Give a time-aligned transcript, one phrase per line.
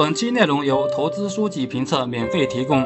[0.00, 2.82] 本期内容由投资书籍评测免费提供。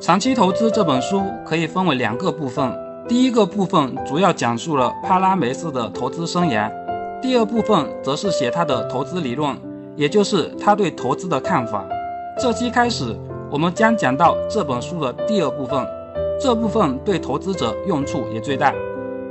[0.00, 6.68] 长期投资这本书可以分为两个部分，第一个部分主要讲述了帕拉梅斯的投资生涯，
[7.22, 9.56] 第二部分则是写他的投资理论，
[9.94, 11.86] 也就是他对投资的看法。
[12.42, 13.16] 这期开始，
[13.52, 15.86] 我们将讲到这本书的第二部分，
[16.40, 18.74] 这部分对投资者用处也最大。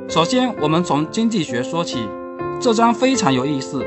[0.08, 2.08] 首先，我们从经济学说起，
[2.62, 3.86] 这章非常有意思。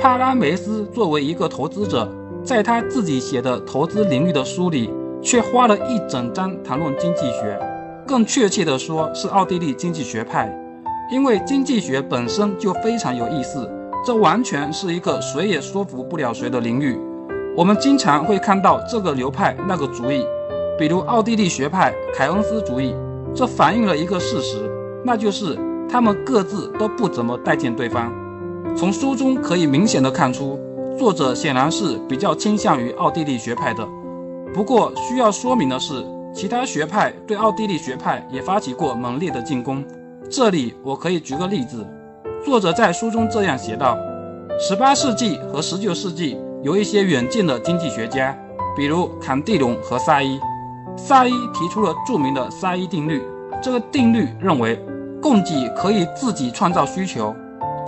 [0.00, 2.10] 帕拉梅斯作为一个投资者，
[2.48, 4.88] 在他自己写的投资领域的书里，
[5.20, 7.60] 却花了一整章谈论经济学，
[8.06, 10.50] 更确切地说是奥地利经济学派。
[11.12, 13.70] 因为经济学本身就非常有意思，
[14.02, 16.98] 这完全是一个谁也说服不了谁的领域。
[17.54, 20.24] 我们经常会看到这个流派那个主义，
[20.78, 22.94] 比如奥地利学派凯恩斯主义，
[23.34, 24.56] 这反映了一个事实，
[25.04, 25.54] 那就是
[25.86, 28.10] 他们各自都不怎么待见对方。
[28.74, 30.58] 从书中可以明显的看出，
[30.98, 33.86] 作者显然是比较倾向于奥地利学派的。
[34.52, 39.84] 不过需要说明的是，其他学派对奥地利学派也发起过猛烈的进攻。
[40.28, 41.86] 这里我可以举个例子，
[42.44, 43.96] 作者在书中这样写道
[44.70, 48.36] ：18世纪和19世纪有一些远见的经济学家，
[48.76, 50.40] 比如坎蒂隆和萨伊。
[50.96, 53.22] 萨伊提出了著名的萨伊定律，
[53.62, 54.76] 这个定律认为，
[55.22, 57.32] 供给可以自己创造需求。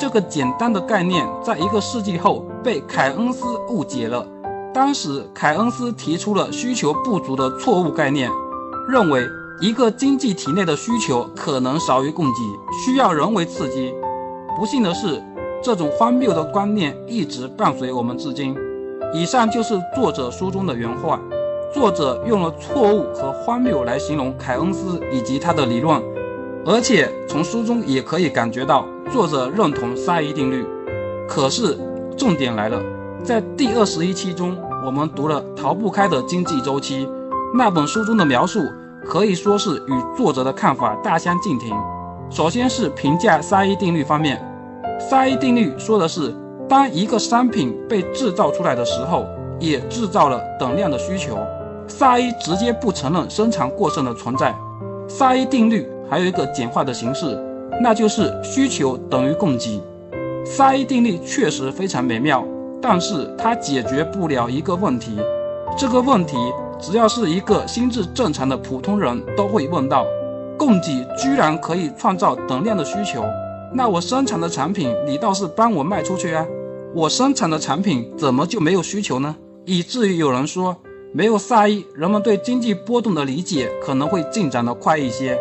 [0.00, 4.26] 这个简单的概念，在一个世纪后被凯恩斯误解了。
[4.72, 8.30] 当时，凯恩斯提出了需求不足的错误概念，
[8.88, 9.22] 认为
[9.60, 12.32] 一个经济体内的需求可能少于供给，
[12.82, 13.92] 需要人为刺激。
[14.56, 15.22] 不幸的是，
[15.62, 18.56] 这种荒谬的观念一直伴随我们至今。
[19.12, 21.20] 以上就是作者书中的原话。
[21.74, 26.02] 作者用了错误和荒谬来形容凯恩斯以及他的理论。
[26.66, 30.66] 而且从书中也可以感觉到，作者认同沙伊定律。
[31.26, 31.78] 可是
[32.18, 32.78] 重点来了，
[33.24, 37.06] 在第二十一期中，我们读了《逃不开的经济周期》
[37.54, 38.60] 那本书中的描述，
[39.06, 41.74] 可以说是与作者的看法大相径庭。
[42.28, 44.38] 首先是评价沙伊定律方面，
[44.98, 46.34] 沙伊定律说的是，
[46.68, 49.24] 当一个商品被制造出来的时候，
[49.58, 51.38] 也制造了等量的需求。
[51.88, 54.54] 沙伊直接不承认生产过剩的存在。
[55.08, 55.88] 沙伊定律。
[56.10, 57.38] 还有一个简化的形式，
[57.80, 59.80] 那就是需求等于供给。
[60.44, 62.44] 萨伊定律确实非常美妙，
[62.82, 65.18] 但是它解决不了一个问题。
[65.78, 66.36] 这个问题，
[66.80, 70.04] 只要是一个心智正常的普通人都会问到：
[70.58, 73.22] 供给居然可以创造等量的需求，
[73.72, 76.44] 那我生产的产品，你倒是帮我卖出去啊！
[76.92, 79.36] 我生产的产品怎么就没有需求呢？
[79.64, 80.76] 以至于有人说，
[81.12, 85.38] 没有萨伊，人们对经济波动的理解可能会进展得快一些。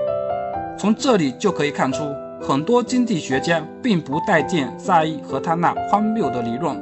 [0.79, 2.05] 从这里就可以看出，
[2.41, 6.73] 很多经济学家并不待见萨伊和他那荒谬的理论。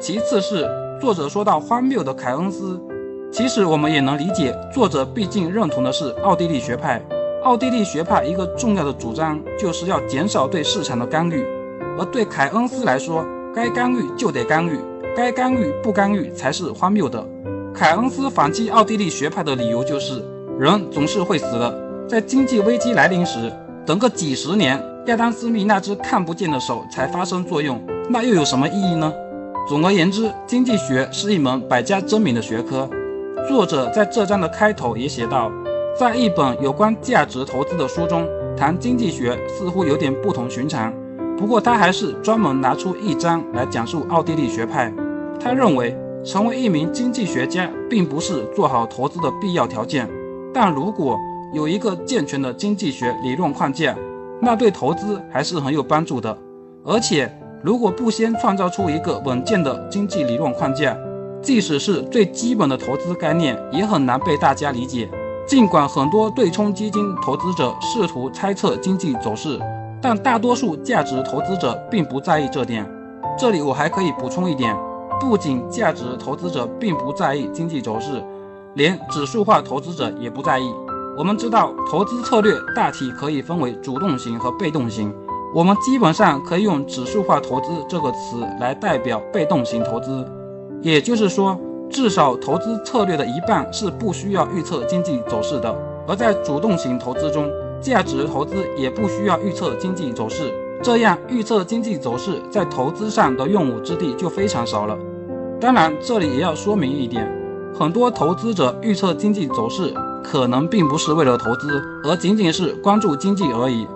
[0.00, 0.66] 其次是
[0.98, 2.80] 作者说到荒谬的凯恩斯，
[3.30, 6.98] 其实我们也能理解，作者毕竟认同的是奥地利学派。
[7.44, 11.44] 奥地利学派一个重要的主张就是要减少对市场的干预，
[11.98, 13.22] 而对凯恩斯来说，
[13.54, 14.80] 该干预就得干预，
[15.14, 17.22] 该干预不干预才是荒谬的。
[17.74, 20.24] 凯恩斯反击奥地利学派的理由就是，
[20.58, 21.85] 人总是会死的。
[22.08, 23.52] 在经济危机来临时，
[23.84, 29.12] 等个几十年，亚当·斯密那只看不见的手才发生作用，那又有什么意义呢？
[29.68, 32.88] 总而言之，经济学是一门百家争鸣的学科。
[33.48, 35.50] 作者在这章的开头也写道，
[35.98, 38.24] 在一本有关价值投资的书中
[38.56, 40.94] 谈经济学似乎有点不同寻常。
[41.36, 44.92] 不过他还是专门拿出一章来讲述奥地利学派。
[45.40, 50.08] 他认为，成为一名经济学家并不是做好投资的必要条件，
[50.54, 51.18] 但如果
[51.52, 53.96] 有一个健全的经济学理论框架，
[54.40, 56.36] 那对投资还是很有帮助的。
[56.84, 57.30] 而且，
[57.62, 60.96] 如果不先创造出一个稳健的经济理论框架，
[61.40, 65.08] 即使是最基本的投资概念，也很难被大家理解。
[65.46, 69.60] 尽管很多对冲基金投资者试图猜测经济走势，
[70.02, 72.84] 但大多数价值投资者并不在意这点。
[73.38, 74.76] 这里我还可以补充一点：
[75.20, 78.22] 不仅价值投资者并不在意经济走势，
[78.74, 80.68] 连指数化投资者也不在意。
[81.18, 85.14] 我们知道，投资策略大体可以分为主动型和被动型。
[85.54, 90.26] 我们基本上可以用“指数化投资”这个词来代表被动型投资，
[90.82, 91.58] 也就是说，
[91.88, 95.74] 至少投资策略的一半是不需要预测经济走势的。
[96.06, 100.52] 而在主动型投资中，价值投资也不需要预测经济走势，
[100.82, 104.94] 这样预测经济走势在投资上的用武之地就非常少了。
[105.58, 107.26] 当然，这里也要说明一点，
[107.72, 109.94] 很多投资者预测经济走势。
[110.30, 113.86] 可能并不是为了投资，而仅仅是关注经济而已。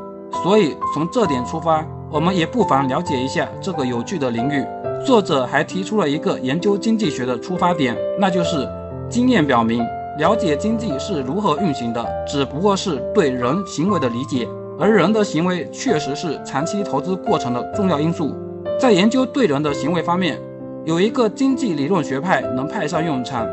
[0.45, 4.65] 所以从这点出发，我们也不妨了解一下这个有趣的领域。
[5.05, 8.69] 作者还提出了一个研究经济学的出发点，那就是
[9.09, 9.85] 经验表明，
[10.19, 14.47] 了解经济是如何运行的，只不过是对人行为的理解，
[14.79, 18.37] 而人的行为确实是长期投资过程的重要因素。
[18.79, 20.39] 在研究对人的行为方面，
[20.85, 23.47] 有一个经济理论学派能派上用场，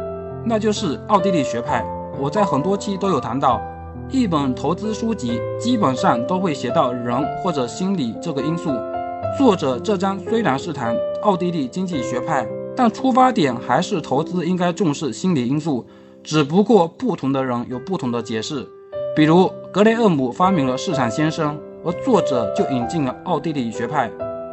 [0.45, 1.83] 那就是奥地利学派。
[2.19, 3.61] 我在很多期都有谈到，
[4.09, 8.71] 一本投资书籍基本上都会写到人或者心理这个因素。
[9.37, 15.85] 作者这章虽然是谈奥地利经济学派，但出发点还是投资应该重视心理因素，
[16.23, 18.67] 只不过不同的人有不同的解释。
[19.15, 21.55] 比如格雷厄姆发明了市场先生，
[21.85, 24.09] 而作者就引进了奥地利学派。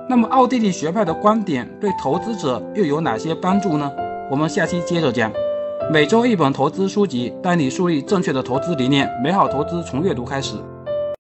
[0.07, 3.91] 那么奥地利学派的观点对投资者又有哪些帮助呢？
[4.31, 5.33] 我们下期接着讲。
[5.91, 9.09] 每周一本投资书籍，带你树立正确的投资理念。
[9.23, 10.57] 美好投资从阅读开始。